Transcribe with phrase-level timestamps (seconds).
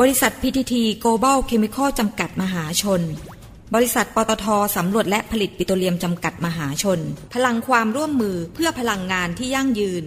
[0.00, 3.02] บริษัท PTT Global Chemical จำกัดมหาชน
[3.74, 4.46] บริษัท ปตท
[4.76, 6.98] สำรวจและผลิตปิโตรเลียมจำกัดมหาชน
[7.34, 10.02] พลังความร่วมมือเพื่อพลังงานที่ยั่งยืน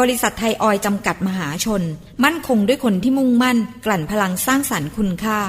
[0.00, 1.82] บริษัทไทยออยจำกัดมหาชน
[2.24, 5.40] มั่นคงด้วยคนที่มุ่งมั่น กลั่นพลังสร้างสรรค์คุณค่า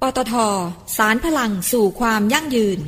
[0.00, 0.34] ปตท
[0.96, 2.78] สารพลังสู่ความยั่งยืน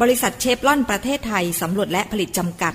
[0.00, 2.74] บริษัทเชฟลอนประเทศไทยสำรวจและผลิตจำกัด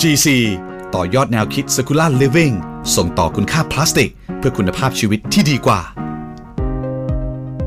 [0.00, 0.28] GC
[0.94, 2.54] ต่อยอดแนวคิด Circular Living
[2.96, 5.80] ส่งต่อคุณค่าพลาสติก เพื่อคุณภาพชีวิตที่ดีกว่า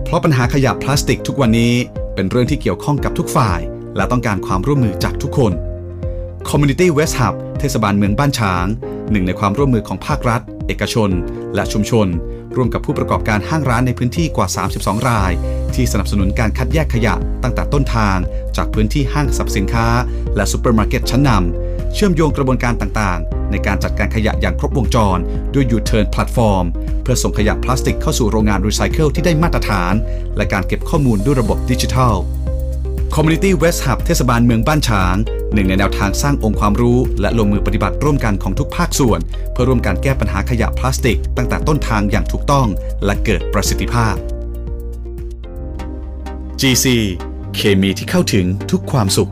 [0.03, 1.73] เพราะปัญหาขยะพลาสติกทุกวันนี้
[2.15, 3.59] เป็นเรื่องที่เกี่ยวข้องกับทุกฝ่าย
[3.95, 5.53] และต้องการความร่วมมือจากทุกคน
[6.49, 8.65] Community West Hub เทศบาลเมืองบ้านฉาง
[9.11, 11.09] หนึ่งในความร่วมมือของภาครัฐ เอกชน
[11.55, 12.07] และชุมชน
[12.55, 15.31] ร่วมกับผู้ประกอบการห้างร้านในพื้นที่กว่า 32 ราย
[15.75, 18.17] ที่สนับสนุนการคัดแยกขยะตั้งแต่ต้นทาง
[18.57, 19.87] จากพื้นที่ห้างสรรพสินค้า
[20.35, 25.17] และซูเปอร์มาร์เก็ตชั้นนำ เชื่อมโยงกระบวนการต่างๆ ในการจัดการขยะอย่างครบวงจร
[25.53, 26.65] ด้วย U-Turn Platform
[27.03, 29.93] เพื่อส่งขยะพลาสติกเข้าสู่โรงงานรีไซเคิลที่ได้มาตรฐาน
[30.37, 32.15] และการเก็บข้อมูลด้วยระบบดิจิทัล
[33.15, 35.15] Community West Hub เทศบาลเมืองบ้านฉาง
[35.53, 39.19] หนึ่งในแนวทางสร้างองค์ความรู้ และลงมือปฏิบัติร่วมกันของทุกภาคส่วน
[39.51, 42.67] เพื่อร่วมการแก้ปัญหาขยะพลาสติก ตั้งแต่ต้นทางอย่างถูกต้อง
[43.05, 44.15] และเกิดประสิทธิภาพ
[46.61, 46.85] GC
[47.55, 49.31] เคมีที่เข้าถึงทุกความสุข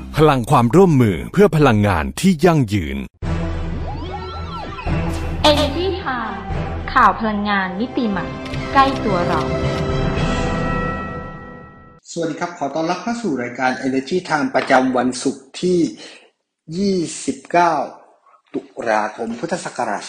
[0.17, 2.97] พลังความร่วมมือเพื่อพลังงานที่ยั่งยืน
[5.51, 6.35] Energy Time
[6.93, 8.25] ข่าวพลังงานมิติใหม่
[8.73, 9.41] ใกล้ตัวเรา
[12.11, 20.01] สวัสดีครับ ขอต้อนรับเข้าสู่รายการ Energy Time ประจำวันศุกร์ที่ 29 ตุลาคม พุทธศักราช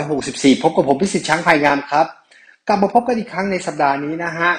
[0.00, 2.06] 2564 พบกับผมพิสิทธิ์ช้างภายงามครับ
[2.68, 4.50] กลับมาพบกันอีกครั้งในสัปดาห์นี้นะฮะ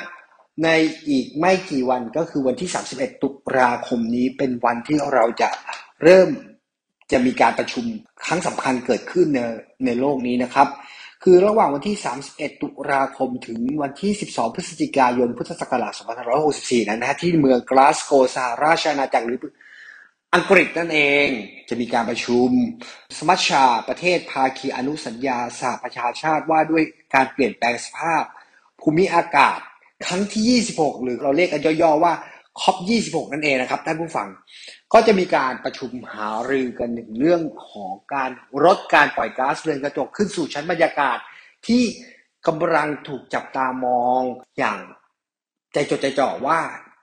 [0.64, 0.70] ใน
[1.10, 5.50] อีกไม่กี่วันก็คือวันที่ 31 ตุลาคมนี้เป็นวันที่เราจะ
[6.04, 6.30] เริ่ม
[7.12, 7.86] จะมีการประชุม
[8.26, 9.40] ครั้งสำคัญเกิดขึ้นใน
[9.86, 10.68] ในโลกนี้นะครับ
[11.24, 11.98] คือระหว่างวันที่
[12.30, 15.94] 31 ตุลาคมถึงวันที่ 12 พฤศจิกายน พุทธศักราช
[16.42, 19.40] 2564 นั้นนะฮะที่เมืองกลาสโกสหราชอาณาจักรหรือ
[20.36, 21.28] อังกฤษนั่นเอง
[21.70, 22.50] จะมีการประชุม
[23.18, 28.24] สมัชชาประเทศภาคีอนุสัญญาสหประชาชาติว่าด้วยการเปลี่ยนแปลงสภาพ
[28.82, 29.60] ภูมิอากาศ
[30.06, 32.14] ครั้งที่ 26 หรือเราเรียกกันย่อๆว่า
[32.62, 32.78] คอป
[33.08, 34.28] 26 นั่นเองนะครับท่านผู้ฟัง
[34.94, 38.30] ก็จะมีการประชุมหารือกันถึงเรื่องของการ
[38.66, 41.18] ลดการปล่อยก๊าซเรือนกระจกขึ้นสู่ชั้นบรรยากาศ
[41.68, 41.84] ที่
[42.48, 44.22] กำลังถูกจับตามอง
[44.58, 44.80] อย่าง
[45.74, 46.60] ใจจดใจจ่อว่า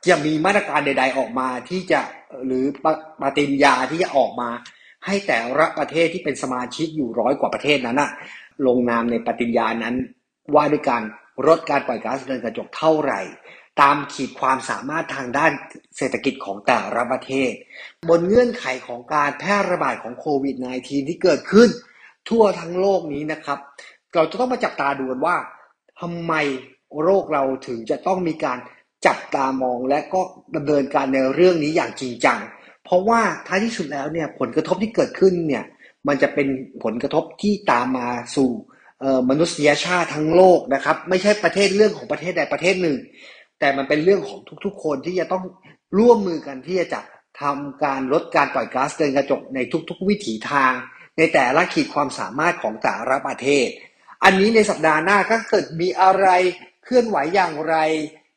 [0.08, 2.00] จะมีมาตรการใด ๆ ออกมาที่จะ
[2.46, 2.86] หรือป
[3.22, 4.48] ปฏิญญาที่จะออกมา
[5.06, 8.10] ให้แต่ละประเทศที่เป็นสมาชิกอยู่ร้อยกว่าประเทศนั้นนะ
[8.66, 9.94] ลงนามในปฏิญญานั้น
[10.54, 11.02] ว่าด้วยการ
[11.48, 13.20] ลดการปล่อยก๊าซเรือนกระจกเท่าไหร่
[13.80, 15.52] ตามขีดความสามารถทางด้าน
[15.96, 17.52] เศรษฐกิจของแต่ละประเทศ
[18.08, 21.68] บนเงื่อนไขของการแพร่ระบาดของโควิด -19 ที่เกิดขึ้น
[22.28, 23.58] ทั่วทั้งโลกนี้นะครับ
[24.14, 25.36] เราจะต้องมาจับตาดูกันว่า
[26.00, 26.32] ทำไม
[27.02, 28.58] โรคเราถึงจะต้องมีการ
[29.06, 30.20] จับตามองและก็
[30.56, 32.38] ดำเนินการในเรื่องนี้อย่างจริงจัง
[32.84, 35.64] เพราะว่าท้ายที่สุดแล้วเนี่ยผลกระทบที่เกิดขึ้นเนี่ย
[36.08, 36.48] มันจะเป็น
[36.84, 38.50] ผลกระทบที่ตามมาสู่
[39.30, 42.96] มนุษยชาติทั้งโลกนะครับ ไม่ใช่ประเทศเรื่องของประเทศใดประเทศหนึ่ง
[43.60, 45.44] แต่มันเป็นเรื่องของทุกๆ คนที่จะต้อง
[45.98, 47.00] ร่วมมือกันที่จะ
[47.40, 49.58] ทำการลดการปล่อยก๊าซเรือนกระจกใน
[49.90, 50.72] ทุกๆ วิถีทาง
[51.18, 53.68] ในแต่ละขีดความสามารถของแต่ละประเทศ
[54.24, 56.26] อันนี้ในสัปดาห์หน้าก็เกิดมีอะไร
[56.84, 57.76] เคลื่อนไหวอย่างไร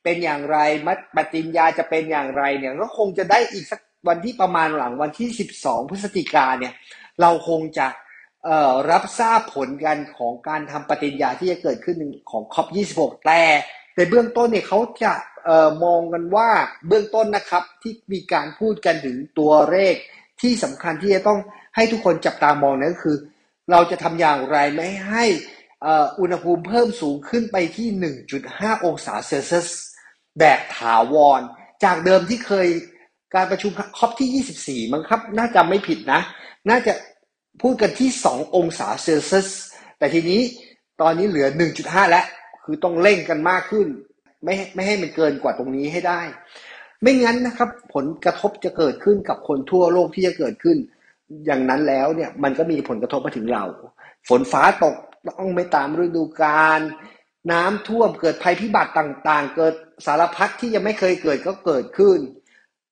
[0.04, 0.58] เป็นอย่างไร
[0.88, 6.74] มัดปฏิญญาจะเป็นอย่างไรเนี่ยก็คงจะได้อีกสักวันที่ประมาณหลังวันที่ 12 พฤศจิกาเนี่ย
[7.22, 7.88] เราคงจะ
[8.92, 11.98] รับทราบผลกันของการทำปฏิญญาที่จะเกิดขึ้น
[12.32, 13.42] ของคอป26 แต่
[13.96, 15.14] ในเบื้องต้นเนี่ยเขาจะ
[15.48, 16.50] ออมองกันว่า
[16.88, 19.96] เบื้องต้นนะครับที่มีการพูดกันถึงตัวเลข
[20.42, 21.40] ที่สำคัญที่จะต้อง
[21.76, 23.18] ให้ทุกคนจับตามองนั่นก็คือ
[23.72, 25.24] เราจะทำอย่างไรไม่ให้
[25.86, 27.88] อ่ออุณหภูมิเพิ่มสูงขึ้นไปที่
[28.38, 29.70] 1.5 องศาเซลเซียส
[30.40, 31.42] แบบถาวร
[31.84, 32.68] จากเดิมที่เคย
[33.36, 36.22] การประชุมคอปที่ 24 มั้งครับ น่าจะไม่ผิดนะ
[36.70, 36.94] น่าจะ
[37.62, 39.50] พูดกันที่ 2 องศาเซลเซียส
[39.98, 40.42] แต่ทีนี้
[41.02, 41.48] ตอนนี้เหลือ
[41.80, 42.26] 1.5 แล้ว
[42.64, 43.88] คือต้องเร่งกันมากขึ้น
[44.44, 46.22] ไม่ไม่ให้มันเกินกว่าตรงนี้ให้ได้
[47.02, 50.78] ไม่งั้นนะครับ ผลกระทบจะเกิดขึ้นกับคนทั่วโลกที่จะเกิดขึ้น
[51.46, 53.64] อย่างนั้นแล้วเนี่ยมันก็มีผลกระทบมาถึงเรา
[54.30, 54.96] ฝนฟ้าตก
[55.40, 56.82] ต้องไม่ตามฤดูกาล
[57.52, 59.74] น้ำท่วมเกิดภัยพิบัติต่างๆ เกิด
[60.06, 62.20] สารพัดที่ยังไม่เคยเกิดก็เกิดขึ้น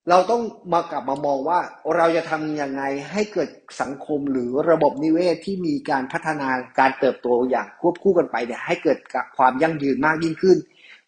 [0.10, 0.42] เราต้อง
[0.74, 1.60] มากลับมามองว่า
[1.96, 3.50] เราจะทำยังไงให้เกิด
[3.82, 6.50] สังคมหรือระบบนิเวศที่มีการพัฒนา
[6.80, 8.98] การเติบโตอย่างควบคู่กันไปเนี่ยให้เกิด
[9.38, 10.58] ความยั่งยืนมากยิ่งขึ้น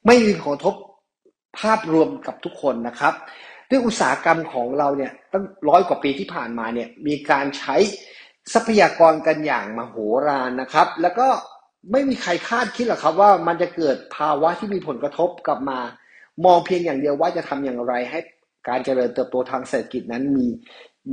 [0.05, 0.75] ไม่มีผลกระทบ
[1.59, 3.13] ภาพรวมกับทุกคนนะครับ
[3.69, 7.75] ด้วยอุตสาหกรรมของเราเนี่ยตั้งร้อยกว่าปีที่ผ่านมาเนี่ยมีการใช้
[8.53, 9.95] ทรัพยากรกันอย่างมโห
[10.27, 11.27] ฬารนะครับ แล้วก็
[11.91, 15.79] ไม่มีใครคาดคิดหรอกครับว่ามันจะเกิดภาวะที่มีผลกระทบกลับมา
[16.45, 18.19] มองเพียงอย่างเดียวว่าจะทำอย่างไรให้
[18.68, 20.48] การเจริญเติบโตทางเศรษฐกิจนั้นมี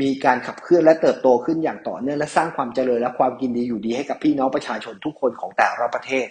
[0.00, 6.26] มีการขับเคลื่อนและเติบโตขึ้นอย่างต่อเนื่องและสร้างความเจริญและความกินดีอยู่ดีให้กับพี่น้องประชาชนทุกคนของแต่ละประเทศ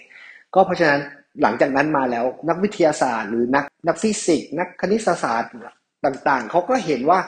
[0.54, 1.00] ก็เพราะฉะนั้น
[1.42, 5.50] หลังจากนั้นมาแล้วนักวิทยาศาสตร์ หรือนักนักฟิสิกส์นักคณิตศาสตร์
[6.04, 7.18] ต่างๆ เขาก็เห็นว่า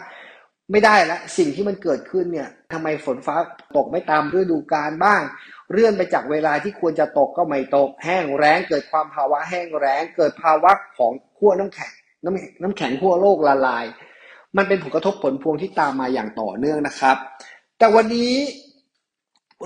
[0.72, 3.36] ไม่ได้แล้วสิ่งที่มันเกิดขึ้นเนี่ยทำไมฝนฟ้า
[3.76, 5.22] ตกไม่ตามฤดูกาลบ้าง
[5.72, 11.92] เลื่อนไปจากเวลาที่ควรจะตกก็ไม่ตก แห้งแล้งเกิดความภาวะแห้งแล้งเกิดภาวะของขั้วน้ำแข็ง
[12.26, 13.84] น้ำน้ำแข็งขั้วโลกละลาย
[14.56, 17.16] มันเป็นผลกระทบผลพวงที่ตามมาอย่างต่อเนื่องนะครับ
[17.78, 18.32] แต่วันนี้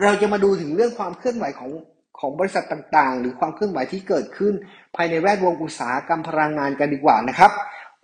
[0.02, 1.70] เราจะมาดูถึงเรื่องความเคลื่อนไหวของ
[2.18, 4.54] ของบริษัทต่างๆ หรือความเคลื่อนไหวที่เกิดขึ้น
[4.96, 7.50] ภายในแวดวงอุตสาหกรรมพลังงานกันดีกว่านะครับ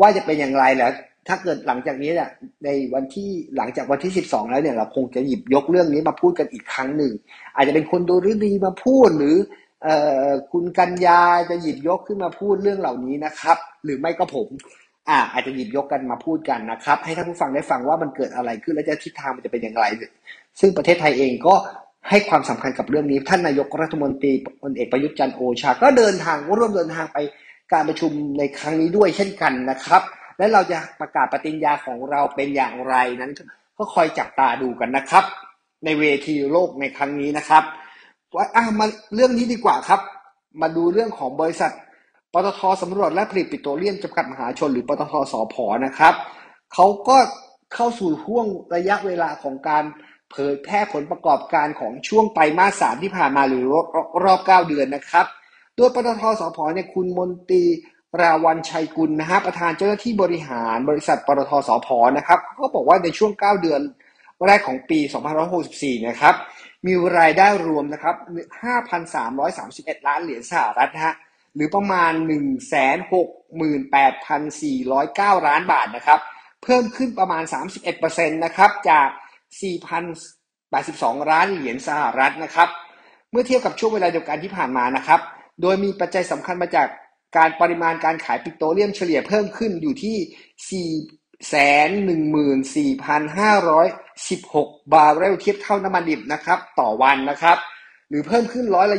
[0.01, 0.93] ว่าจะเป็นอย่างไรแล้ว
[1.29, 2.31] ถ้าเกิดหลังจากนี้เนี่ย
[2.65, 7.13] ในวันที่หลังจากวันที่ 12 แล้วเนี่ยเราคงจะหยิบยกเรื่องนี้มาพูดกันอีกครั้งหนึ่ง
[7.55, 9.66] อาจจะเป็นคนดูฤดีมาพูดหรือเอ่อ
[10.53, 11.21] คุณกัญญา
[11.51, 14.49] จะหยิบยกขึ้นมาพูดเรื่องเหล่านี้นะครับ หรือไม่ก็ผม
[15.09, 19.85] อ่าอาจจะหยิบยกกันมาพูดกันนะครับ ให้ท่านผู้ฟังได้ฟังว่ามันเกิดอะไรขึ้นและจะทิศทางมันจะเป็นอย่างไร
[20.61, 21.55] ซึ่งประเทศไทยเองก็
[22.11, 24.33] ให้ความสำคัญกับเรื่องนี้ ท่านนายกรัฐมนตรี
[24.63, 27.19] พลเอกประยุทธ์จันทร์โอชา ก็เดินทางร่วมเดินทางไป
[27.73, 30.03] การประชุมในครั้งนี้ด้วยเช่นกันนะครับ
[30.39, 33.33] และเราจะประกาศปฏิญญาของเราเป็นอย่างไรนั้น
[33.79, 35.25] ก็คอยจับตาดูกันนะครับ
[35.85, 37.63] ในเวทีโลกในครั้งนี้นะครับ
[38.37, 40.01] ว่าอะมาเรื่องนี้ดีกว่าครับ
[40.61, 41.73] มาดูเรื่องของบริษัท
[42.33, 45.55] ปตทสำรวจและผลิตปิโตรเลียมจำกัดมหาชน หรือปตทสพ
[45.87, 46.15] นะครับ
[46.73, 47.17] เขาก็
[47.75, 49.85] เข้าสู่ห่วงระยะเวลาของการ
[50.31, 53.65] เผยแพร่ผลประกอบการของช่วงไตรมาสสามที่ผ่านมาหรือ
[54.25, 55.27] รอบเก้าเดือนนะครับ
[55.77, 57.63] โดยปตทสพเนี่ยคุณมนตรี
[58.21, 63.81] ราวันชัยกุลนะฮะประธานเจ้าหน้าที่บริหารบริษัทปตทสพนะครับก็บอกว่าในช่วง 9 เดือน
[64.47, 64.99] แรกของปี
[65.53, 66.35] 2564 นะครับ
[66.87, 68.17] มีรายได้รวมนะครับ
[69.07, 71.15] 5,331 ล้านเหรียญสหรัฐฮะ
[71.55, 72.13] หรือประมาณ
[75.39, 76.21] 168,409 ล้านบาทนะครับ
[76.63, 77.43] เพิ่มขึ้นประมาณ
[77.93, 79.09] 31%นะครับ จาก
[80.05, 82.69] 4,082 ล้านเหรียญสหรัฐนะครับ
[83.31, 85.21] เมื่อเทียบกับช่วงเวลาเดียวกันที่ผ่านมานะครับ
[85.63, 86.89] โดยมีปัจจัยสำคัญมาจาก
[87.37, 90.17] การปริมาณการขายปิโตรเลียมเฉลี่ยเพิ่มขึ้นอยู่ที่
[94.25, 97.57] 16 บาร์เรลเทียบเท่าน้ำมันดิบนะครับต่อวันนะครับ
[98.09, 98.99] หรือเพิ่มขึ้นร้อยละ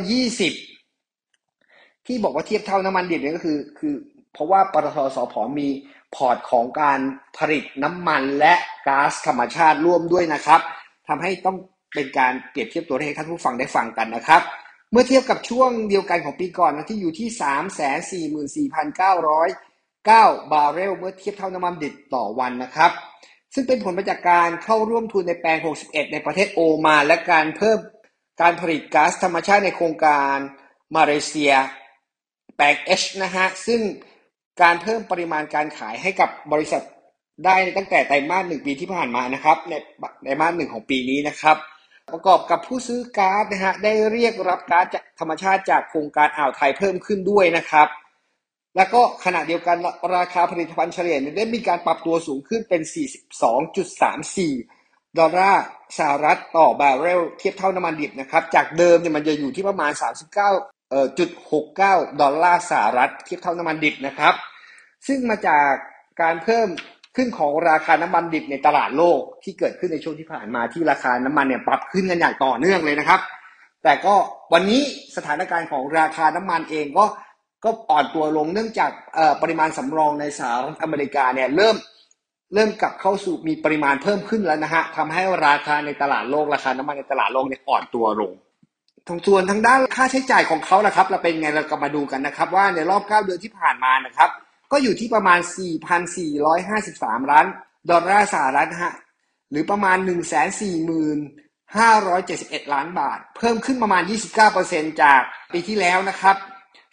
[0.84, 3.94] 20 ที่บอกว่าเทียบเท่าน้ำมันดิบเนี่ยก็คือคือ
[4.32, 5.68] เพราะว่าปตท.สผ.มี
[6.14, 7.00] พอร์ตของการ
[7.38, 8.54] ผลิตน้ำมันและ
[8.86, 10.60] ก๊าซธรรมชาติร่วมด้วยนะครับ
[11.08, 11.56] ทำให้ต้อง
[11.94, 14.42] เป็นการเปรียบเทียบตัวเลขให้ท่านผู้ฟังได้ฟังกันนะครับ
[14.90, 17.28] เมื่อเทียบกับช่วงเดียวกันของปีก่อนนะที่อยู่ที่
[18.78, 22.90] 344,909 บาร์เรลเมื่อเทียบเท่าน้ำมันดิบต่อวันนะครับ
[23.54, 27.78] ซึ่งเป็นผลมาจากการเข้าร่วมทุนในแปลง 61 ในประเทศโอมานและการเพิ่ม
[28.40, 30.36] การผลิตก๊าซธรรมชาติในโครงการ
[30.96, 31.52] มาเลเซีย
[32.56, 33.80] แปลง H นะฮะ ซึ่ง
[34.62, 36.82] การเพิ่มปริมาณการขายให้กับบริษัท
[37.44, 39.72] ได้ตั้งแต่ไตรมาสหนึ่งปีที่ผ่านมานะครับใน
[40.22, 41.56] ไตรมาสหนึ่งของปีนี้นะครับ
[42.12, 47.88] ประกอบกับผู้ซื้อก๊าซนะฮะได้เรียกรับก๊าซจากธรรมชาติจากโครงการอ่าวไทยเพิ่มขึ้นด้วยนะครับ
[48.76, 49.76] แล้วก็ขณะเดียวกัน
[50.16, 52.82] ราคาผลิตภัณฑ์เฉลี่ยได้มีการปรับตัวสูงขึ้นเป็น
[53.60, 55.64] 42.34 ดอลลาร์
[55.98, 60.32] สหรัฐต่อบาร์เรลเทียบเท่าน้ำมันดิบนะครับ จากเดิมเนี่ยมันจะอยู่ที่ประมาณ 39
[60.90, 61.30] เอ่อจุด
[61.74, 64.34] 69 ดอลลาร์สหรัฐ เทียบเท่าน้ำมันดิบนะครับ
[65.06, 65.68] ซึ่งมาจาก
[66.22, 66.68] การเพิ่ม
[67.16, 73.20] ขึ้นของราคาน้ำมันดิบในตลาดโลกที่เกิดขึ้นในช่วงที่ผ่านมาที่ราคาน้ำมันเนี่ยปรับขึ้นกันอย่างต่อเนื่องเลยนะครับ
[73.84, 74.14] แต่ก็
[74.52, 74.82] วันนี้
[75.16, 77.04] สถานการณ์ของราคาน้ำมันเองก็
[77.64, 78.90] ก็อ่อนตัวลงเนื่องจาก
[79.42, 81.76] ปริมาณสำรองในสหรัฐอเมริกาเนี่ยเริ่ม
[82.54, 88.32] เริ่มกลับเข้าสู่มีปริมาณเพิ่มขึ้นแล้วนะฮะทำให้ราคาในตลาดโลกราคาน้ำมันในตลาดโลกเนี่ยอ่อนตัวลง
[89.08, 94.30] ทางส่วนทางด้านค่าใช้จ่ายของเขาละครับ เราเป็นไงเราก็มาดูกันนะครับ ว่าในรอบ 9 เดือนที่ผ่านมานะครับ
[94.72, 95.40] ก็อยู่ที่ประมาณ
[96.34, 97.46] 4,453 ล้าน
[97.90, 98.94] ดอลลาร์สหรัฐฮะ
[99.50, 99.96] หรือประมาณ
[101.00, 104.02] 140,571 ล้านบาท เพิ่มขึ้นประมาณ
[104.52, 105.20] 29%จาก
[105.52, 106.36] ปีที่แล้วนะครับ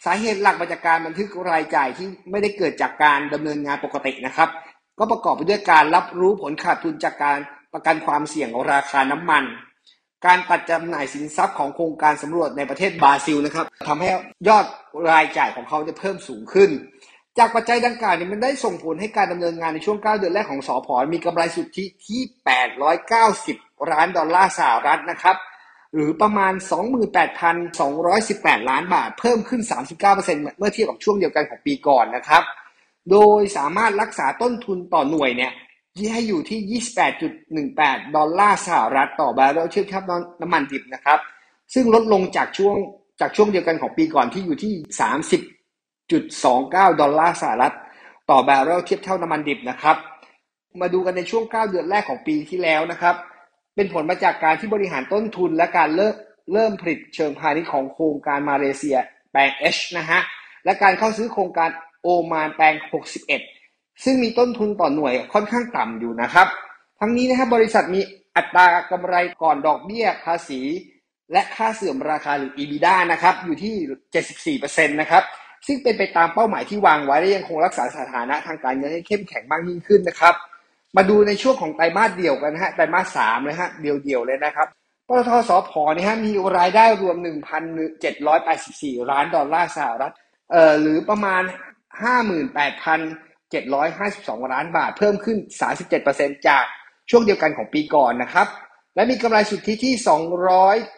[0.04, 4.48] สาเหตุหลักมาจากการบันทึกรายจ่ายที่ไม่ได้เกิดจากการดำเนินงานปกตินะครับ
[4.98, 7.38] ก็ประกอบไปด้วยการรับรู้ผลขาดทุนจากการ
[7.72, 9.44] ประกันความเสี่ยงราคาน้ำมัน
[10.26, 14.08] การตัดจำหน่ายสินทรัพย์ของโครงการสำรวจในประเทศบราซิลนะครับทำให้
[14.48, 14.66] ยอด
[15.10, 16.70] รายจ่ายของเขาเพิ่มสูงขึ้น
[17.38, 22.20] จากปัจจัยดังกล่าวนี้มันได้ส่งผลให้การดำเนินงานในช่วง 9 เดือนแรกของสอพอมีกำไรสุทธิที่
[23.06, 25.36] 890 ล้านดอลลาร์สหรัฐนะครับ
[25.96, 26.52] หรือประมาณ
[27.60, 29.62] 28,218 ล้านบาท เพิ่มขึ้น
[30.08, 32.42] 39%เมื่อเทียบกับช่วงเดียวกันของปีก่อนนะครับ
[33.10, 35.52] โดยสามารถรักษาต้นทุนต่อหน่วยเนี่ย
[35.96, 36.82] ที่ให้อยู่ที่
[37.44, 40.02] 28.18 ดอลลาร์สหรัฐต่อบาร์เรลเทียบเท่า
[40.42, 41.18] น้ำมันดิบนะครับ
[41.74, 42.76] ซึ่งลดลงจากช่วง
[43.20, 44.72] จากช่วงเดียวกันของปีก่อนที่อยู่ที่
[46.22, 47.74] 30.29 ดอลลาร์สหรัฐ
[48.30, 49.96] ต่อบาร์เรลเทียบเท่าน้ำมันดิบนะครับ
[50.80, 53.16] มาดูกันในช่วง 9 เดือนแรกของปีที่แล้วนะครับ
[53.76, 56.14] เป็นผลมาจากการที่บริหารต้นทุนและการเริ่ม
[56.52, 58.96] เริ่มผลิตเชิงพาณิชย์ของโครงการมาเลเซีย
[59.32, 60.20] แปลง H นะฮะ
[60.64, 61.70] และการเข้าซื้อโครงการ
[62.02, 62.74] โอมานแปลง
[63.42, 66.46] 61 ซึ่งมีต้นทุนต่อหน่วยค่อนข้างต่ำอยู่นะครับ
[67.00, 68.00] ทั้งนี้นะครับบริษัทมี
[68.36, 70.60] อัตรากำไรก่อนดอกเบี้ยภาษี
[71.32, 75.22] และค่าเสื่อมราคาหรือ EBITDA นะครับ อยู่ที่ 74%นะครับ
[75.66, 80.34] ซึ่งเป็นไปตามเป้าหมายที่วางไว้และยังคงรักษาสถานะทางการเงินให้เข้มแข็งมากยิ่งขึ้นนะครับ
[80.96, 84.68] มาดูในช่วงของไตรมาสเดียวกันนะฮะไตรมาสสามเลยฮะเดียวๆเลยนะครับ
[85.08, 87.16] ปตทสพเนี่ยฮะมีรายได้รวม
[87.92, 90.14] 1,784 ล้านดอลลาร์สหรัฐ
[90.52, 91.42] เอ่อหรือประมาณ
[94.36, 95.38] 58,752 ล้านบาท เพิ่มขึ้น
[95.92, 96.64] 37%จาก
[97.10, 98.46] ช่วงเดียวกันของปีก่อนนะครับ
[98.94, 99.94] และมีกำไรสุทธิที่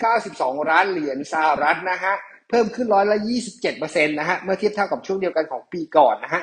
[0.02, 2.14] 292 ล้านเหรียญสหรัฐนะฮะ
[2.50, 3.18] เพิ่มขึ้นร้อยละ
[3.64, 6.42] 27%นะฮะเมื่อเทียบเท่ากับช่วงเดียวกันของปีก่อนนะฮะ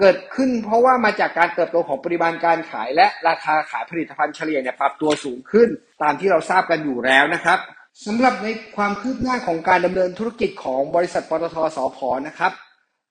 [0.00, 5.68] เกิดขึ้นเพราะว่ามาจากการเติบโตของปริมาณการขาย และราคาขายผลิตภัณฑ์เฉลี่ยเนี่ยปรับตัวสูงขึ้น
[6.02, 7.58] ตามที่เราทราบกันอยู่แล้วนะครับ
[8.06, 12.52] สำหรับในความคืบหน้าของการดำเนินธุรกิจของบริษัทปตทสพนะครับ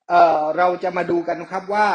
[0.10, 1.88] เเราจะมาดูกันนะครับว่า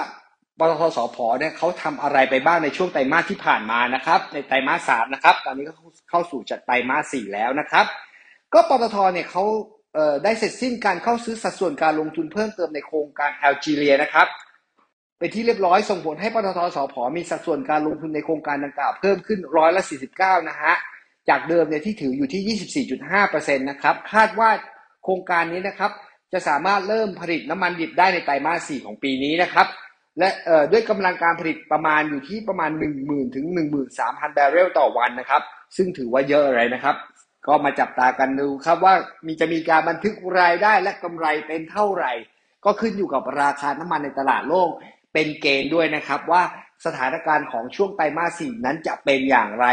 [0.58, 5.72] ปตทสพเนี่ยเขาทำอะไรไปบ้างในช่วงไตรมาสที่ผ่านมานะครับ ในไตรมาสสามนะครับ ตอนนี้ก็
[6.10, 7.86] เข้าสู่จัดไตรมาสสี่แล้วนะครับ
[8.54, 9.44] ก็ปตทเนี่ยเขา
[9.94, 14.26] เได้เสร็จสิ้นการเข้าซื้อสัดส่วนการลงทุนเพิ่มเติมในโครงการแอลจีเรียนะครับ
[15.18, 19.82] เป็นที่เรียบร้อยส่งผลให้ปตทสพมีสัดส่วนการลงทุนในโครงการดังกล่าวเพิ่มขึ้นร้อยละ
[20.16, 20.74] 49 นะฮะ
[21.28, 24.50] จากเดิมเนี่ยที่ถืออยู่ที่ 24.5%นะครับ คาดว่า
[25.04, 25.90] โครงการนี้นะครับ
[26.32, 29.66] จะสามารถเริ่มผลิตน้ำมันดิบได้ในไตรมาส 4 ของปีนี้นะครับ
[30.18, 30.28] และ
[30.72, 32.70] ด้วยกำลังการผลิตประมาณอยู่ที่ประมาณ
[33.02, 33.46] 10,000 ถึง
[33.92, 35.42] 13,000บาร์เรลต่อวันนะครับ
[35.76, 36.96] ซึ่งถือว่าเยอะเลยนะครับ
[37.46, 38.94] ก็มาจับตากันดูครับว่า
[39.26, 42.12] มีจะมีการบันทึกรายได้และกำไรเป็นเท่าไหร่
[42.64, 44.70] ก็ขึ้นอยู่กับราคาน้ำมันในตลาดโลก
[45.14, 46.42] เป็นเกณฑ์ด้วยนะครับว่า
[46.86, 49.66] สถานการณ์ของช่วงไตรมาสสี่นั้นจะเป็นอย่างไร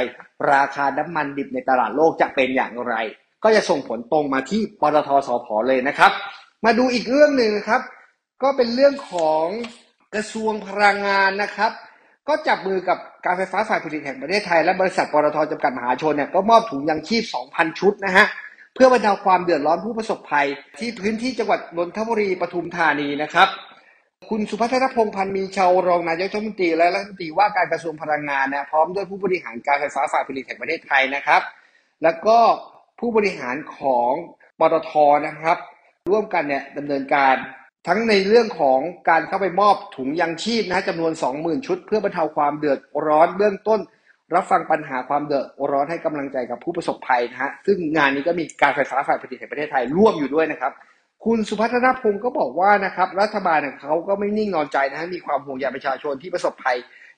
[0.54, 2.96] ราคาน้ำมันดิบในตลาดโลกจะเป็นอย่างไร
[3.44, 6.12] ก็จะส่งผลตรงมาที่ปตทสพเลยนะครับ
[6.66, 7.82] มาดูอีกเรื่องหนึ่งนะครับ
[8.44, 9.46] ก็เป็นเรื่องของ
[10.16, 11.72] กระทรวงพลังงานนะครับ
[12.28, 18.26] ก็จับมือกับการไฟฟ้าฝ่ายผลิตแห่งประเทศไทย และบริษัทปตทจำกัดมหาชนเนี่ยก็มอบถุงยังชีพ 2,000 ชุดนะฮะ
[18.74, 20.48] เพื่อบรรเทาความเดือดร้อนผู้ประสบภัย
[20.80, 23.48] ที่พื้นที่จังหวัดนนทบุรีปทุมธานีนะครับ
[24.30, 31.42] คุณสุพัฒนพงษ์พันธ์มีชาวรองนายกรัฐมนตรีและรัฐมนตรีว่าการกระทรวงพลังงานนะพร้อมด้วยผู้บริหารการไฟฟ้าฝ่ายผลิตแห่งประเทศไทยนะครับ
[32.04, 32.38] แล้วก็
[33.00, 34.12] ผู้บริหารของ
[34.60, 34.92] ปตท
[35.28, 35.58] นะครับ
[36.10, 37.36] ร่วมกันเนี่ยดำเนินการ
[37.88, 43.80] ทั้งในเรื่องของการเข้าไปมอบถุงยังชีพนะจำนวน 20,000 ชุด เพื่อบรรเทาความเดือดร้อนเบื้องต้น
[44.36, 50.74] รับฟังปัญหาความเดือดร้อนให้กำลังใจกับผู้ประสบภัยนะฮะซึ่งงานนี้ก็มีการไฟฟ้าฝ่ายผลิตแห่งประเทศไทยร่วมอยู่ด้วยนะครับ
[51.26, 56.78] คุณสุพัฒนพงศ์ก็บอกว่านะครับรัฐบาลเขาก็ไม่นิ่งนอนใจนะฮะมีความห่วงใยประชาชนที่ประสบภัย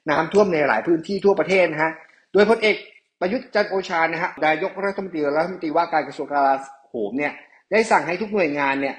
[0.09, 1.91] น้ำท่วมในหลายพื้นที่ทั่วประเทศนะฮะ
[2.33, 2.75] โดยพลเอก
[3.19, 6.55] ประยุทธ์จันโอชานะฮะนายกรัฐมนตรีและรัฐมนตรีว่าการกระทรวงกลา
[6.89, 7.33] โหมเนี่ย
[7.71, 8.95] ได้สั่งให้ทุกหน่วยงานเนี่ย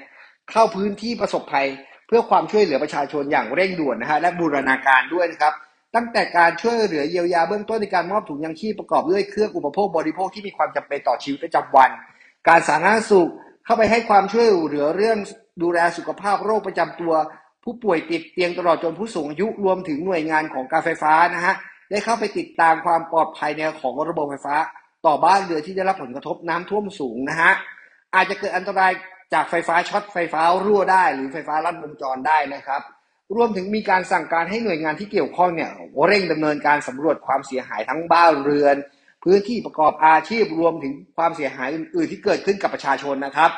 [0.51, 1.67] เข้าพื้นที่ประสบภัย
[2.07, 5.53] เพื่อความช่วยเหลือประชาชนอย่างเร่งด่วนนะฮะและบูรณาการด้วยนะครับ
[5.95, 11.89] ตั้งแต่การช่วยเหลือเยียวยาเบื้องต้นในการมอบถุงยังชีพประกอบด้วยเครื่องอุปโภคบริโภคที่มีความจำเป็นต่อชีวิตประจำวัน
[12.47, 13.31] การสาธารณสุข
[13.65, 15.17] เข้าไปให้ความช่วยเหลือเรื่อง
[15.63, 17.13] ดูแลสุขภาพโรคประจำตัว
[17.63, 21.55] ผู้ป่วยติดเตียงตลอดจนผู้สูงอายุรวมถึงหน่วยงานของการไฟฟ้านะฮะ
[21.89, 24.55] ได้เข้าไปติดตามความปลอดภัยในของระบบไฟฟ้า
[25.05, 27.51] ต่อบ้านเรือที่ได้รับผลกระทบน้ำท่วมสูงนะฮะ
[28.15, 28.91] อาจจะเกิดอันตราย
[29.33, 32.81] จากไฟฟ้าช็อตไฟฟ้ารั่วได้ หรือไฟฟ้าลัดวงจรได้นะครับ
[33.35, 35.71] รวมถึงมีการสั่งการให้หน่วยงานที่เกี่ยวข้องเนี่ย
[36.07, 38.75] เร่งดำเนินการสำรวจความเสียหายทั้งบ้านเรือน
[39.25, 43.51] พื้นที่ประกอบอาชีพรวมถึงความเสียหายอื่นๆที่เกิดขึ้นกับประชาชนนะครับ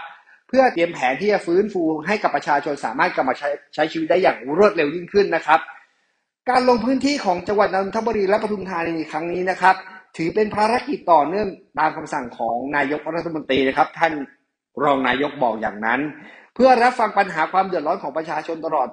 [0.47, 5.59] เพื่อเตรียมแผนที่จะฟื้นฟูให้กับประชาชนสามารถกลับมาใช้ใช้ชีวิตได้อย่างรวดเร็วยิ่งขึ้นนะครับ
[6.49, 9.75] การลงพื้นที่ของจังหวัดนนทบุรีและปทุมธานีครั้งนี้นะครับ
[10.17, 11.47] ถือเป็นภารกิจต่อเนื่อง
[11.79, 14.13] ตามคำสั่งของนายกรัฐมนตรีนะครับ ท่าน
[14.83, 15.99] รองนายกบอกอย่างนั้น
[16.55, 18.87] เพื่อรับฟังปัญหาความเดือดร้อนของประชาชนตลอด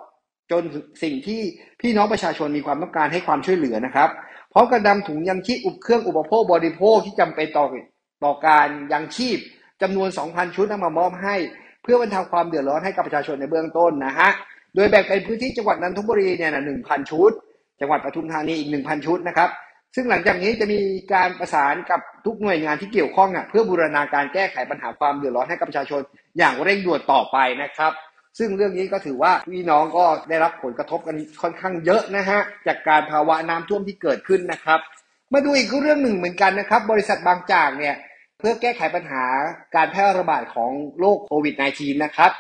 [0.50, 0.62] จน
[1.02, 1.40] สิ่งที่
[1.80, 4.08] พี่น้องประชาชนมีความต้องการให้ความช่วยเหลือนะครับ
[4.54, 7.66] พร้อมกับนำถุงยังชีพอุปเครื่องอุปโภคบริโภคที่จำเป็นต่อ
[8.24, 9.38] ต่อการยังชีพ
[9.82, 11.36] จำนวน 2,000 ชุดนำมามอบให้
[11.82, 14.30] เพื่อบรรเทาความเดือดร้อนให้กับประชาชนในเบื้องต้นนะฮะ
[14.74, 17.32] โดยแบ่งเป็นพื้นที่จังหวัดนนทบุรีเนี่ยนะ1,000 ชุด
[17.80, 19.48] จังหวัดปทุมธานีอีก 1,000 ชุดนะครับ
[19.94, 20.78] ซึ่งหลังจากนี้จะมี
[21.14, 26.00] การประสานกับทุกหน่วยงานที่เกี่ยวข้องอะเพื่อบูรณาการแก้ไขปัญหาความเดือดร้อนให้กับประชาชน
[26.38, 27.92] อย่างเร่งด่วนต่อไปนะครับ
[28.38, 34.80] ซึ่งเรื่องนี้ก็ถือว่าพี่น้องก็ได้รับผลกระทบกันค่อนข้างเยอะนะฮะจากการภาวะน้ำท่วมที่เกิดขึ้นนะครับ
[35.32, 37.94] มาดูอีกเรื่องหนึ่งเหมือนกันนะครับ บริษัทบางจากเนี่ย
[38.38, 39.24] เพื่อแก้ไขปัญหา
[39.76, 42.30] การแพร่ระบาดของโรคโควิด -19 นะครับ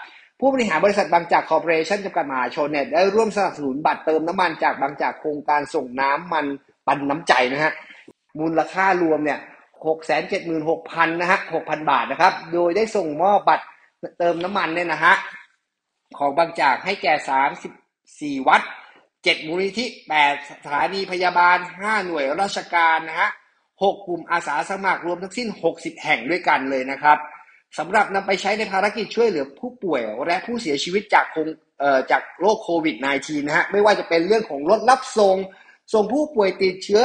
[0.40, 6.46] ผู้บริหารบริษัทบางจากคอร์ปอเรชั่นจำกัดมหาชนเนี่ยได้ร่วมสนับสนุนบัตรเติมน้ำมันจากบางจากโครงการส่งน้ำมัน
[6.86, 7.72] ปันน้ำใจนะฮะ
[8.40, 9.38] มูลค่ารวมเนี่ย
[9.86, 13.64] หกแสนเจ็ดหมื่นหกพันนะฮะหกพันบาทนะครับ โดยได้ส่งมอบบัตร
[14.18, 15.14] เติมน้ำมันเนี่ยนะฮะ
[16.18, 17.72] ของบางจากให้แก่สามสิบ
[18.20, 18.62] สี่วัด
[19.24, 23.30] เจ็ดมูลนิธิแปดสถานีพยาบาลห้าหน่วยราชการนะฮะ
[23.82, 27.18] หกกลุ่มอาสาสมัครรวมทั้งสิ้นหกสิบแห่งด้วยกันเลยนะครับ
[27.78, 31.48] สำหรับนำไปใช้ในภารกิจช่วยเหลือผู้ป่วยและผู้เสียชีวิตจากโคง
[32.10, 35.36] จากโรคโควิด -19 นะฮะ ไม่ว่าจะเป็นเรื่องของรถรับส่ง
[35.92, 37.04] ส่งผู้ป่วยติดเชื้อ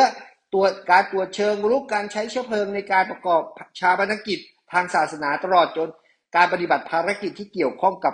[0.54, 3.42] ตรวจการตรวจเชิงรุกการใช้เชื้อเพลิงในการประกอบ
[3.80, 4.40] ชาปนกิจ
[4.72, 5.90] ทางศาสนาตลอดจน
[6.36, 8.14] การปฏิบัติภารกิจที่เกี่ยวข้องกับ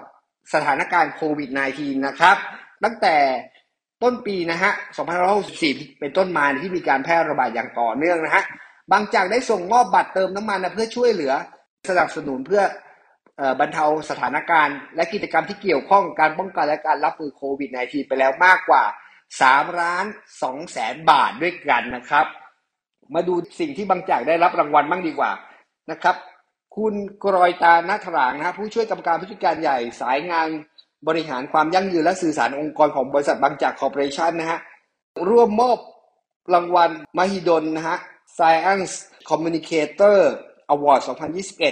[0.53, 2.37] สถานการณ์โควิด -19 นะครับ
[2.83, 3.15] ตั้งแต่
[4.03, 4.71] ต้นปีนะฮะ
[5.35, 8.43] 2564 เป็นต้นมาที่มีการแพร่ระบาดอย่างต่อเนื่องนะฮะ
[8.91, 11.33] บางจากได้ส่งมอบบัตรเติมน้ำมันนะเพื่อช่วยเหลือ
[11.89, 12.63] สนับสนุนเพื่อ
[13.59, 18.83] บรรเทาสถานการณ์ และกิจกรรมที่เกี่ยวข้องการป้องกันและการรับมือโควิด -19 ไปแล้วมากกว่า
[19.31, 20.05] 3ล้าน
[20.39, 22.25] 2แสนบาทด้วยกันนะครับ
[23.13, 25.31] มาดูสิ่งที่บางจากได้รับรางวัลบ้างดีกว่า
[25.91, 26.15] นะครับ
[26.77, 30.47] คุณกรอยตานาถรางนะฮะผู้ช่วยกรรมการผู้จัดการใหญ่สายงาน
[31.07, 34.59] บริหารความยั่งยืนและสื่อสารองค์กรของบริษัทบางจากคอร์ปอเรชันนะฮะ
[35.29, 35.77] ร่วมมอบ
[36.53, 37.97] รางวัลมหิดลนะฮะ
[38.37, 38.93] Science
[39.29, 40.17] Communicator
[40.73, 41.01] Award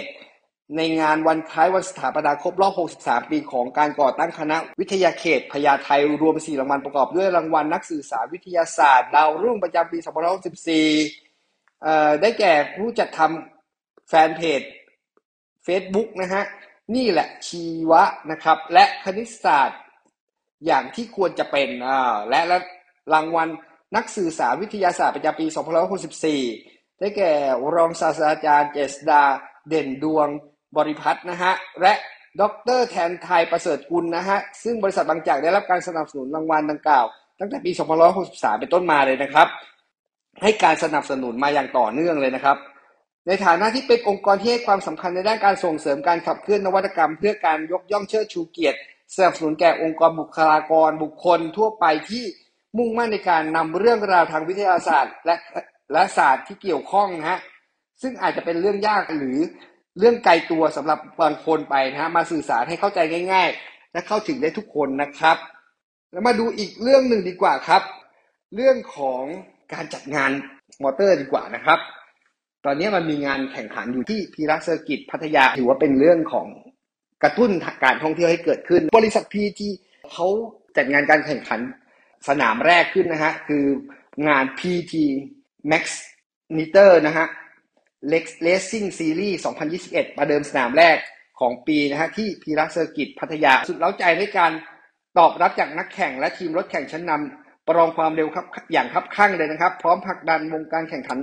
[0.02, 5.88] 2021 ในงานวันคล้ายวันสถาปนาครบรอบ 63 ปีของการก่อตั้งคณะวิทยาเขตพญาไท
[6.22, 9.98] รวม 4 รางวัลประกอบด้วยรางวัลนักสื่อสารวิทยาศาสตร์ ดาวรุ่งประจำปี
[11.24, 14.62] 2564 ได้แก่ผู้จัดทำแฟนเพจ
[15.66, 16.44] Facebook นะฮะ
[16.96, 19.80] นี่แหละชีวะนะครับ และคณิตศาสตร์
[20.66, 22.58] อย่างที่ควรจะเป็นอ่าและและ
[23.14, 23.48] รางวัล
[23.96, 25.46] นักสื่อสารวิทยาศาสตร์ประจำปี
[26.22, 27.32] 2564 ได้แก่
[27.76, 29.22] รองศาสตราจารย์เจษดา
[29.68, 30.28] เด่นดวง
[30.76, 31.94] บริพัตรนะฮะและ
[32.40, 32.42] ด
[32.78, 37.06] รแทนไทยประเสริฐกุลนะฮะซึ่งบริษัทบางจากได้รับการสนับสนุนรางวัลดังกล่าว
[37.40, 37.70] ตั้งแต่ปี
[38.16, 39.48] 2563 เป็นต้นมาเลยนะครับ
[40.42, 42.56] ให้การสนับสนุนมาอย่างต่อเนื่องเลยนะครับ
[43.26, 48.78] ในฐานะที่เป็นองค์กรที่ให้ความสำคัญในด้านการส่งเสริมการขับเคลื่อนนวัตกรรม เพื่อการยกย่องเชิดชูเกียรติ
[49.14, 52.24] สนับสนุนแก่องค์กรบุคลากรบุคคลทั่วไปที่
[52.78, 55.36] มุ่งมั่นในการนำเรื่องราวทางวิทยาศาสตร์ และ
[55.92, 57.40] และศาสตร์ที่เกี่ยวข้องนะฮะ
[58.02, 59.38] ซึ่งอาจจะเป็นเรื่องยากหรือ
[59.98, 62.98] เรื่องไกลตัวสำหรับบางคนไปนะฮะมาสื่อสารให้เข้าใจ
[63.32, 65.36] ง่าย ๆ และเข้าถึงได้ทุกคนนะครับ
[66.12, 67.82] แล้วมาดูอีกเรื่องหนึ่งดีกว่าครับ
[68.54, 69.22] เรื่องของ
[69.72, 70.30] การจัดงาน
[70.82, 71.78] มอเตอร์ดีกว่านะครับ
[72.64, 76.46] ตอนนี้มันมีงานแข่งขันอยู่ที่พีระเซอร์กิตพัทยาถือว่าเป็นเรื่องของ
[77.22, 77.50] กระตุ้น
[77.84, 79.68] การท่องเที่ยวให้เกิดขึ้น บริษัทพีที
[80.12, 80.26] เขา
[80.76, 81.60] จัดงานการแข่งขัน
[82.28, 83.64] สนามแรกขึ้นนะฮะ คือ
[84.28, 84.92] งาน PT
[85.70, 89.36] Maxnitron นะฮะ Racing Series
[89.76, 90.96] 2021 ประเดิมสนามแรก
[91.40, 94.52] ของปีนะฮะ ที่พีระเซอร์กิตพัทยา สุดเร้าใจด้วยการ
[95.18, 101.18] ตอบรับจากนักแข่งและทีมรถแข่งชั้นนำประลองความเร็วครับอย่างคับคั่งเลยนะครับ พร้อมผลักดันวงการแข่งขัน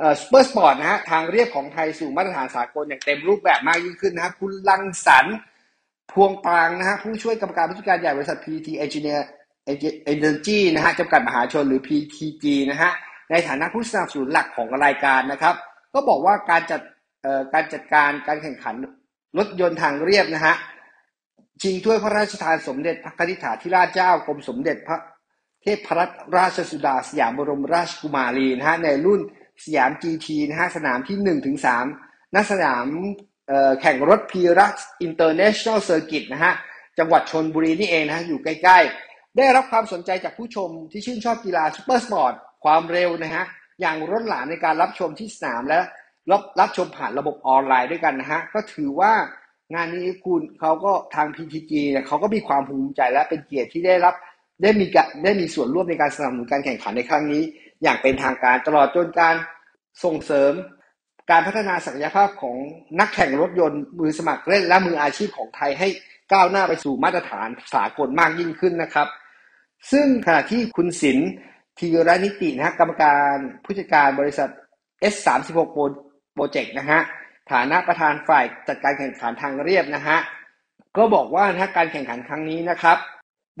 [0.00, 5.26] เออสเปอร์สปอร์ตนะฮะทางเรียบของไทยสู่มาตรฐานสากลอย่างเต็มรูปแบบมากยิ่งขึ้นนะฮะคุณรังสรรค์
[6.12, 9.20] พวงปางนะฮะผู้ช่วยกรรมการผู้จัดการใหญ่บริษัท PTG
[10.14, 12.90] Energy นะฮะจำกัดมหาชนหรือ PTG นะฮะ
[13.30, 15.54] ในฐานะผู้สนับสนุนหลักของรายการนะครับ
[15.94, 16.80] ก็บอกว่าการจัด
[17.54, 18.74] การจัดการการแข่งขัน
[19.38, 20.54] รถยนต์ทางเรียบนะฮะ
[21.62, 24.98] ชิงถ้วยพระราชทานสมเด็จพระกนิษฐาธิราชเจ้ากรมสมเด็จพระ
[25.62, 29.20] เทพรัตนราชสุดาสยามบรมราชกุมารีนะฮะในรุ่น
[29.64, 31.56] สยาม GT นะฮะสนามที่1ถึง
[31.96, 32.86] 3ณสนาม
[33.80, 36.52] แข่งรถพีระ International Circuit นะฮะ
[36.98, 43.44] จังหวัดชลบุรีนี่เองนะฮะอยู่ใกล้ ๆ ได้รับความสนใจจากผู้ชมที่ชื่นชอบกีฬา supersport ความเร็วนะฮะ
[43.80, 45.78] อย่างล้นหลามในการรับชมที่สนามและ
[46.30, 49.12] รับรับชมผ่านระบบออนไลน์ด้วยกันนะฮะก็ถือว่า
[49.74, 54.14] งานนี้คุณเขาก็ทาง PTG เนี่ยเขาก็มีความภูมิใจและเป็นเกียรติที่ได้รับ
[54.62, 54.86] ได้มี
[55.24, 57.42] ได้มีส่วนร่วมในการสนับสนุนการแข่งขันในครั้งนี้
[57.82, 59.34] อย่างเป็นทางการตลอดจนการ
[60.04, 60.52] ส่งเสริม
[61.30, 62.56] การพัฒนาศักยภาพของ
[63.00, 65.88] นักแข่งรถยนต์มือสมัครเล่นและมืออาชีพของไทยให้
[66.32, 69.08] ก้าวหน้าไปสู่มาตรฐานสากลมากยิ่งขึ้นนะครับ
[69.92, 71.30] ซึ่งขณะที่คุณศิลป์
[71.78, 74.50] ธีรนิตินะกรรมการผู้จัดการบริษัท
[75.12, 75.58] S36
[76.34, 77.00] โปรเจกต์นะฮะ
[77.52, 80.18] ฐานะประธานฝ่ายจัดการแข่งขันทางเรียบนะฮะ
[80.96, 82.98] ก็บอกว่านะการแข่งขันครั้งนี้นะครับ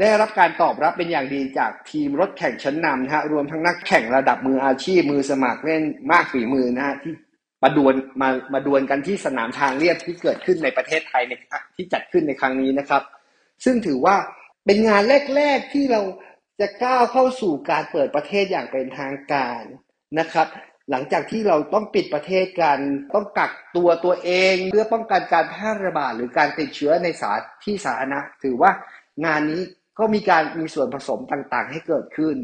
[0.00, 7.14] ได้รับการตอบรับเป็นอย่างดีจากทีมรถแข่งชั้นนำนะฮะรวมทั้งนักแข่งระดับมืออาชีพมือสมัครเล่นมากฝีมือนะฮะที่
[7.62, 11.32] มาดวลมามาดวลกันที่สนามทางเรียบที่เกิดขึ้นในประเทศไทยใน
[11.76, 13.02] ที่จัดขึ้นในครั้งนี้นะครับ
[13.64, 14.16] ซึ่งถือว่า
[14.66, 15.02] เป็นงาน
[15.36, 16.02] แรก ๆที่เรา
[16.60, 19.62] จะก้าวเข้าสู่การเปิดประเทศอย่างเป็นทางการ
[20.18, 20.46] นะครับ
[20.90, 22.78] หลังจากที่เราต้องปิดประเทศกัน
[23.14, 27.32] ต้องกักตัวตัวเอง เพื่อป้องกันการแพร่ระบาดหรือการติดเชื้อในสา
[27.64, 28.70] ที่สาธารณะถือว่า
[29.24, 29.62] งานนี้
[30.00, 32.36] ก็มีการมีส่วนผสมต่างๆ ให้เกิดขึ้น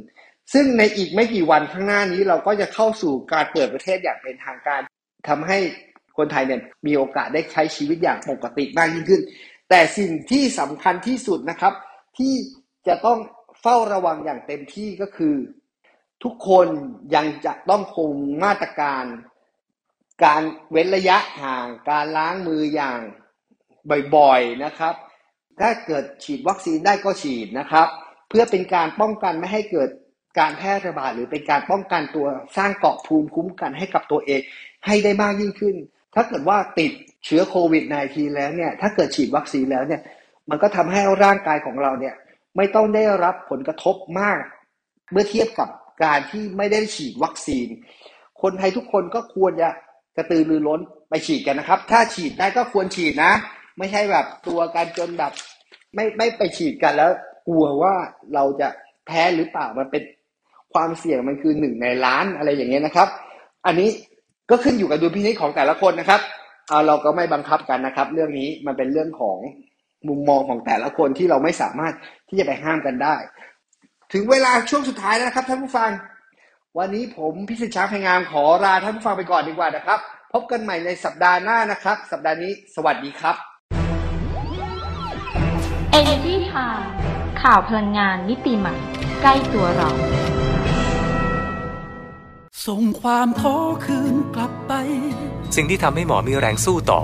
[0.53, 4.81] ซึ่งในอีกไม่กี่วันข้างหน้านี้เราก็จะเข้าสู่การเปิดประเทศอย่างเป็นทางการ
[5.29, 5.59] ทำให้
[6.17, 9.23] คนไทยเนี่ยมีโอกาสได้ใช้ชีวิตอย่างปกติมากยิ่งขึ้น
[9.71, 11.75] แต่สิ่งที่สำคัญที่สุดนะครับ
[12.19, 12.35] ที่
[12.89, 13.19] จะต้อง
[13.61, 15.35] เฝ้าระวังอย่างเต็มที่ก็คือ
[16.25, 16.67] ทุกคน
[17.15, 18.11] ยังจะต้องคง
[18.45, 19.05] มาตรการ
[20.25, 23.01] การเว้นระยะห่าง การล้างมืออย่าง
[24.17, 24.95] บ่อยๆนะครับ
[25.61, 27.87] ถ้าเกิดฉีดวัคซีนได้ก็ฉีดนะครับ
[28.29, 29.89] เพื่อเป็นการป้องกันไม่ให้เกิด
[30.39, 34.41] การแพร่ระบาดหรือเป็นการป้องกันตัวสร้างเกาะภูมิคุ้มกันให้กับตัวเอง
[34.87, 35.77] ให้ได้มากยิ่งขึ้น
[36.15, 36.93] ถ้าเกิดว่าติด
[37.25, 40.01] เชื้อโควิด -19 แล้วเนี่ย ถ้าเกิดฉีดวัคซีนแล้วเนี่ย
[40.51, 42.15] มันก็ทำให้ร่างกายของเราเนี่ย
[42.57, 44.41] ไม่ต้องได้รับผลกระทบมาก
[45.13, 45.69] เมื่อเทียบกับ
[46.05, 47.67] การที่ไม่ได้ฉีดวัคซีน
[48.43, 49.69] คนไทยทุกคนก็ควรจะ
[50.17, 53.33] กระตือรือร้นไปฉีดกันนะครับ ถ้าฉีดได้ก็ควรฉีดนะ
[53.79, 55.33] ไม่ใช่แบบตัวการจนแบบ
[55.95, 57.11] ไม่ไม่ไปฉีดกันแล้ว
[57.49, 57.95] กลัวว่า
[58.35, 58.69] เราจะ
[59.07, 60.03] แพ้หรือเปล่ามันเป็น
[60.75, 63.09] ความเสี่ยงมันคือหนึ่งในล้านอะไรอย่างเงี้ยนะครับ
[63.67, 63.89] อันนี้
[64.51, 66.21] ก็ขึ้นอยู่กับดุลพินิจของแต่ละคนนะครับ
[66.69, 69.39] เอาเราก็ไม่บังคับกันนะครับ เรื่องนี้มันเป็นเรื่องของ
[70.09, 71.95] มุมมองของแต่ละคนที่เราไม่สามารถ
[72.29, 73.17] ที่จะไปห้ามกันได้
[74.13, 75.91] ถึงเวลาช่วงสุดท้ายแล้วนะครับท่านผู้ฟัง
[76.79, 79.99] วันนี้ผมพิสิทธิ์ช้างพงามขอลาท่านผู้ฟังไปก่อนดีกว่านะครับ
[80.33, 83.56] พบกันใหม่ในสัปดาห์หน้านะครับ สัปดาห์นี้สวัสดีครับ
[86.01, 86.87] Energy Time
[87.43, 88.77] ข่าวพลังงานมิติใหม่
[89.23, 89.91] ใกล้ตัวเรา
[92.67, 93.57] ส่งความท้อ
[93.87, 94.73] คืนกลับไป
[95.57, 97.03] สิ่งที่ทำให้หมอมีแรงสู้ต่อ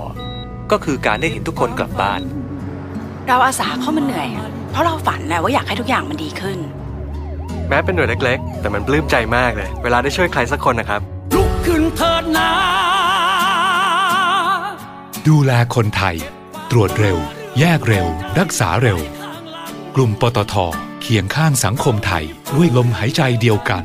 [0.71, 2.21] ก็คือการได้เห็นทุกคนกลับบ้าน
[3.27, 4.29] เราอาสาเข้ามาเหนื่อย
[4.71, 6.59] เพราะเราฝันแหละว่าอยากให้ทุกอย่างมันดีขึ้น
[7.69, 11.01] แม้เป็นหน่วยเล็กๆ แต่มันปลื้มใจมากเลย เวลาได้ช่วยใครสักคนนะครับ
[11.35, 12.49] ลุกขึ้นเถิดนา
[15.27, 16.15] ดูแลคนไทย
[16.71, 17.19] ตรวจเร็ว
[17.59, 18.07] แยกเร็ว
[18.39, 18.99] รักษาเร็ว
[19.95, 20.55] กลุ่มปตท
[21.01, 22.23] เคียงข้างสังคมไทย
[22.55, 23.83] ด้วยลมหายใจเดียวกัน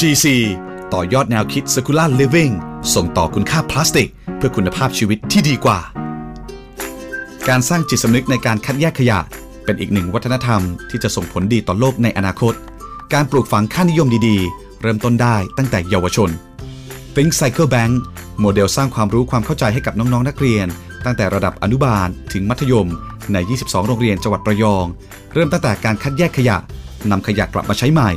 [0.00, 0.26] GC
[0.92, 2.54] ต่อยอดแนวคิด Circular Living
[2.94, 5.78] ส่งต่อคุณค่าพลาสติก เพื่อคุณภาพชีวิตที่ดีกว่า
[7.48, 9.18] การสร้างจิตสำนึกในการคัดแยกขยะ
[9.64, 12.54] เป็นอีกหนึ่งวัฒนธรรมที่จะส่งผลดีต่อโลกในอนาคต
[13.12, 16.30] การปลูกฝังค่านิยมดีๆ เริ่มต้นได้ตั้งแต่เยาวชน
[17.14, 17.92] Think Cycle Bank
[18.40, 20.68] โมเดลสร้างความรู้ความเข้าใจให้กับน้องๆนักเรียน
[21.04, 22.88] ตั้งแต่ระดับอนุบาลถึงมัธยม
[23.32, 24.86] ใน 22 โรงเรียนจังหวัดระยอง
[25.32, 26.56] เริ่มตั้งแต่การคัดแยกขยะ
[27.10, 28.10] นำขยะกลับมาใช้ใหม่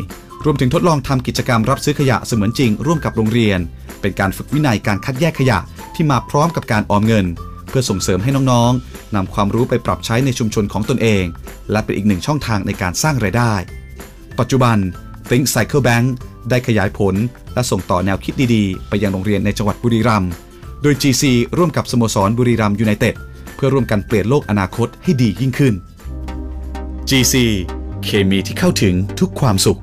[0.46, 3.60] รวมถึงทดลองทำกิจกรรมรับซื้อขยะเสมือนจริงร่วมกับโรงเรียน
[4.02, 5.60] เป็นการฝึกวินัยการคัดแยกขยะ
[5.96, 7.26] ที่มาพร้อมกับการออมเงิน
[7.70, 11.24] เพื่อส่งเสริมให้น้องๆนำความรู้ไปปรับใช้ในชุมชนของตนเอง
[11.72, 13.54] และเป็นอีกหนึ่งช่องทางในการสร้างไรายได้
[14.40, 14.78] ปัจจุบัน
[15.30, 16.06] Think Cycle Bank
[16.50, 17.16] ได้ขยายผล
[17.54, 20.32] และส่งต่อแนวคิดดีๆ ไปยังโรงเรียนในจังหวัดบุรีรัมย์
[20.82, 21.24] โดย GC
[21.58, 23.16] ร่วมกับสโมสรบุรีรัมย์ยูไนเต็ด
[23.56, 25.74] เพื่อร่วมกันเปลี่ยนโลกอนาคตให้ดียิ่งขึ้น
[27.10, 27.36] GC
[28.04, 29.80] เคมีที่เข้าถึงทุกความสุข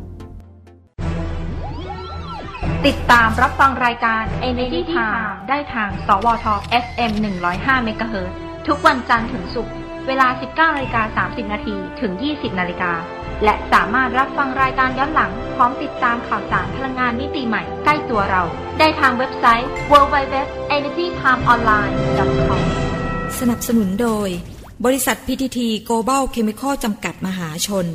[2.86, 6.46] ติดตามรับฟังรายการ Energy Time ได้ทาง สวท
[6.84, 7.12] FM
[7.50, 8.16] 105 MHz
[8.66, 9.74] ทุกวันจันทร์ถึงศุกร์
[10.06, 12.92] เวลา 19นาฬิกา30 นาทีถึง 20นาฬิกา
[13.44, 18.42] และสามารถรับฟังรายการย้อนหลัง พร้อมติดตามข่าวสารพลังงานมิติใหม่ใกล้ตัวเรา
[18.78, 22.62] ได้ทางเว็บไซต์ www.energytimeonline.com
[23.38, 24.28] สนับสนุนโดย
[24.84, 27.86] บริษัท PTT Global Chemical จำกัดมหาชน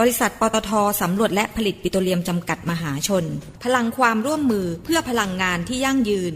[0.00, 3.24] บริษัทปตทสำรวจและผลิตปิโตรเลียมจำกัดมหาชน
[3.62, 6.32] พลังความร่วมมือเพื่อพลังงานที่ยั่งยืน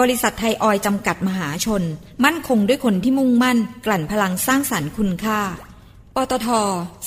[0.00, 1.82] บริษัทไทยออยจำกัดมหาชน
[2.24, 5.40] มั่นคงด้วยคนที่มุ่งมั่น กลั่นพลังสร้างสรรค์คุณค่า
[6.18, 6.48] ปตท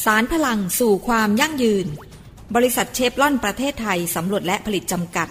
[0.05, 1.87] สารพลังสู่ความยั่งยืน
[2.55, 5.27] บริษัทเชฟลอนประเทศไทยสำรวจและผลิตจำกัด